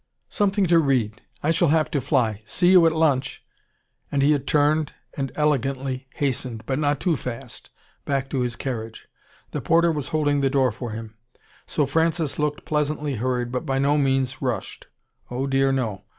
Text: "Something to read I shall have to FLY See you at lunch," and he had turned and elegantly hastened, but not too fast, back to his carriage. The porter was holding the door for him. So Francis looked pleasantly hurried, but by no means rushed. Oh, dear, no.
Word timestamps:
"Something 0.31 0.65
to 0.65 0.79
read 0.79 1.21
I 1.43 1.51
shall 1.51 1.67
have 1.67 1.91
to 1.91 2.01
FLY 2.01 2.41
See 2.47 2.71
you 2.71 2.87
at 2.87 2.91
lunch," 2.91 3.45
and 4.11 4.23
he 4.23 4.31
had 4.31 4.47
turned 4.47 4.93
and 5.13 5.31
elegantly 5.35 6.07
hastened, 6.15 6.63
but 6.65 6.79
not 6.79 6.99
too 6.99 7.15
fast, 7.15 7.69
back 8.03 8.27
to 8.31 8.39
his 8.39 8.55
carriage. 8.55 9.07
The 9.51 9.61
porter 9.61 9.91
was 9.91 10.07
holding 10.07 10.41
the 10.41 10.49
door 10.49 10.71
for 10.71 10.89
him. 10.89 11.13
So 11.67 11.85
Francis 11.85 12.39
looked 12.39 12.65
pleasantly 12.65 13.17
hurried, 13.17 13.51
but 13.51 13.63
by 13.63 13.77
no 13.77 13.95
means 13.95 14.41
rushed. 14.41 14.87
Oh, 15.29 15.45
dear, 15.45 15.71
no. 15.71 16.01